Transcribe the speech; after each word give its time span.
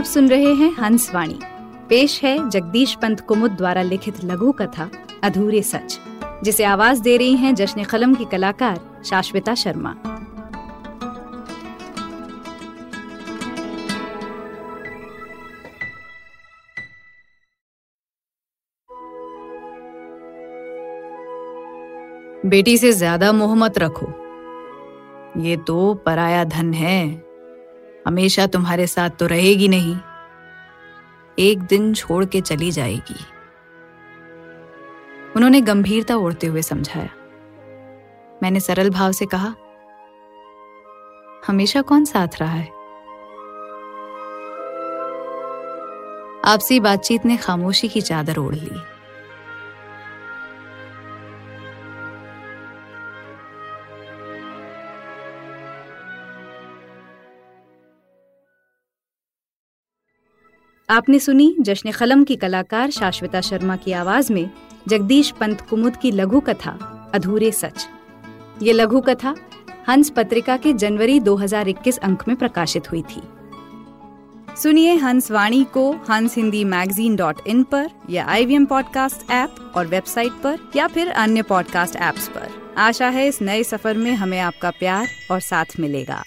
आप 0.00 0.06
सुन 0.06 0.28
रहे 0.28 0.52
हैं 0.54 0.70
हंस 0.72 1.10
वाणी। 1.14 1.38
पेश 1.88 2.12
है 2.24 2.32
जगदीश 2.50 2.94
पंत 2.94 3.20
कुमुद 3.20 3.50
द्वारा 3.50 3.82
लिखित 3.82 4.22
लघु 4.24 4.52
कथा 4.52 4.88
अधूरे 5.24 5.60
सच, 5.62 5.98
जिसे 6.44 6.64
आवाज़ 6.64 7.02
दे 7.02 7.16
रही 7.16 7.36
हैं 7.36 7.54
जश्न 7.54 7.84
कलम 7.84 8.14
की 8.14 8.24
कलाकार 8.24 8.80
शाश्विता 9.04 9.54
शर्मा। 9.54 9.94
बेटी 22.46 22.78
से 22.78 22.92
ज़्यादा 22.92 23.32
मोह 23.32 23.54
मत 23.54 23.78
रखो। 23.78 24.12
ये 25.42 25.56
तो 25.56 25.94
पराया 26.06 26.44
धन 26.44 26.72
है। 26.74 27.29
हमेशा 28.06 28.46
तुम्हारे 28.46 28.86
साथ 28.86 29.10
तो 29.10 29.26
रहेगी 29.26 29.68
नहीं। 29.68 29.98
एक 31.38 31.58
दिन 31.58 31.94
छोड़ 31.94 32.24
के 32.24 32.40
चली 32.40 32.70
जाएगी। 32.70 33.24
उन्होंने 35.36 35.60
गंभीरता 35.60 36.16
ओढ़ते 36.16 36.46
हुए 36.46 36.62
समझाया। 36.62 37.08
मैंने 38.42 38.60
सरल 38.60 38.90
भाव 38.90 39.12
से 39.12 39.26
कहा, 39.26 39.54
हमेशा 41.46 41.82
कौन 41.82 42.04
साथ 42.04 42.28
रहा 42.40 42.50
है? 42.50 42.68
आपसी 46.44 46.80
बातचीत 46.80 47.24
ने 47.24 47.36
खामोशी 47.36 47.88
की 47.88 48.00
चादर 48.00 48.38
ओढ़ 48.38 48.54
ली। 48.54 48.99
आपने 60.90 61.18
सुनी 61.18 61.56
जश्न 61.60 61.92
कलम 61.92 62.24
की 62.24 62.36
कलाकार 62.36 62.90
शाश्विता 62.90 63.40
शर्मा 63.40 63.76
की 63.76 63.92
आवाज़ 63.92 64.32
में 64.32 64.50
जगदीश 64.88 65.30
पंत 65.30 65.60
कुमुद 65.60 65.96
की 65.96 66.10
लघु 66.10 66.40
कथा, 66.40 66.70
अधूरे 67.14 67.52
सच। 67.52 67.88
ये 68.62 68.72
लघु 68.72 69.00
कथा 69.00 69.36
हंस 69.88 70.10
पत्रिका 70.10 70.56
के 70.56 70.72
जनवरी 70.72 71.20
2021 71.20 71.98
अंक 71.98 72.28
में 72.28 72.36
प्रकाशित 72.36 72.90
हुई 72.90 73.02
थी। 73.02 73.22
सुनिए 74.62 74.94
हंस 74.94 75.30
वाणी 75.30 75.64
को 75.64 75.92
हंस 75.92 76.36
हिंदी 76.36 76.64
मैगजीन 76.64 77.16
डॉट 77.16 77.36
इन 77.46 77.62
पर 77.62 77.90
या 78.10 78.26
आई 78.26 78.46
वी 78.46 78.58
पॉडकास्ट 78.58 79.30
ऐप 79.30 79.72
और 79.76 79.86
वेबसाइट 79.86 80.32
पर 80.32 80.58
या 80.76 80.86
फिर 80.86 81.08
अन्य 81.08 81.42
पॉडकास्ट 81.42 81.96
ऐप्स 81.96 82.28
पर। 82.28 82.74
आशा 82.76 83.08
है 83.08 83.28
इस 83.28 83.42
नए 83.42 83.62
सफ़र 83.62 83.96
में 83.96 84.12
हमें 84.12 84.40
आपका 84.40 84.70
प्यार 84.70 85.08
और 85.30 85.40
साथ 85.40 85.64
मिलेगा। 85.80 86.24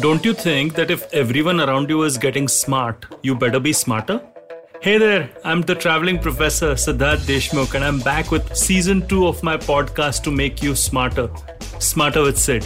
Don't 0.00 0.24
you 0.24 0.34
think 0.34 0.74
that 0.74 0.90
if 0.90 1.12
everyone 1.14 1.60
around 1.60 1.88
you 1.88 2.02
is 2.02 2.18
getting 2.18 2.48
smart, 2.48 3.06
you 3.22 3.32
better 3.36 3.60
be 3.60 3.72
smarter? 3.72 4.20
Hey 4.80 4.98
there, 4.98 5.30
I'm 5.44 5.60
the 5.60 5.76
traveling 5.76 6.18
professor 6.18 6.72
Siddharth 6.72 7.20
Deshmukh, 7.26 7.74
and 7.74 7.84
I'm 7.84 8.00
back 8.00 8.32
with 8.32 8.56
season 8.56 9.06
two 9.06 9.28
of 9.28 9.40
my 9.44 9.56
podcast 9.56 10.24
to 10.24 10.32
make 10.32 10.64
you 10.64 10.74
smarter. 10.74 11.30
Smarter 11.78 12.22
with 12.22 12.36
Sid. 12.36 12.64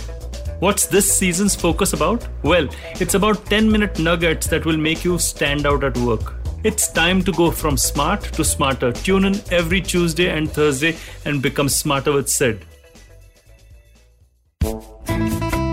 What's 0.61 0.87
this 0.87 1.13
season's 1.13 1.55
focus 1.55 1.93
about? 1.93 2.27
Well, 2.43 2.67
it's 2.99 3.13
about 3.13 3.45
10 3.45 3.71
minute 3.71 3.99
nuggets 3.99 4.47
that 4.47 4.65
will 4.65 4.79
make 4.79 5.05
you 5.05 5.19
stand 5.19 5.67
out 5.67 5.85
at 5.85 5.99
work. 5.99 6.35
It's 6.65 6.91
time 6.91 7.23
to 7.25 7.33
go 7.33 7.51
from 7.51 7.77
smart 7.77 8.23
to 8.23 8.43
smarter. 8.43 8.91
Tune 8.91 9.27
in 9.27 9.41
every 9.51 9.83
Tuesday 9.83 10.31
and 10.31 10.51
Thursday 10.51 10.97
and 11.27 11.43
become 11.43 11.69
smarter 11.69 12.13
with 12.13 12.31
Sid. 12.31 12.65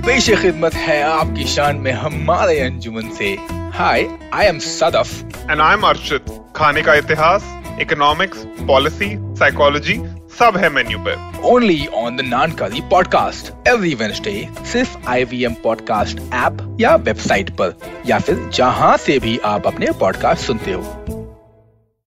पेश 0.05 0.29
खिदमत 0.31 0.73
है 0.73 1.01
आपकी 1.03 1.43
शान 1.43 1.75
में 1.75 1.91
हमारे 1.91 2.59
अंजुमन 2.59 3.07
से। 3.09 3.29
Hi 3.73 4.07
I 4.33 4.45
am 4.45 4.59
Sadaf 4.59 5.23
and 5.51 5.61
I 5.61 5.73
am 5.73 5.81
Arshit 5.81 6.25
खाने 6.55 6.81
का 6.81 6.93
इतिहास 6.93 7.45
इकोनॉमिक्स 7.81 8.45
पॉलिसी 8.67 9.07
साइकोलॉजी 9.35 9.93
सब 10.39 10.57
है 10.57 10.69
मेन्यू 10.69 10.97
पे। 10.99 11.15
Only 11.49 11.85
on 11.95 12.15
the 12.15 12.21
Naankali 12.21 12.81
podcast 12.81 13.67
every 13.67 13.93
Wednesday 13.93 14.47
सिर्फ़ 14.73 14.97
आईवीएम 15.07 15.53
पॉडकास्ट 15.63 16.19
ऐप 16.33 16.77
या 16.79 16.95
वेबसाइट 16.95 17.49
पर 17.49 17.77
या 18.07 18.19
फिर 18.19 18.49
जहाँ 18.53 18.95
से 18.97 19.19
भी 19.19 19.37
आप 19.45 19.67
अपने 19.67 19.91
पॉडकास्ट 19.99 20.45
सुनते 20.45 20.71
हो। 20.71 21.14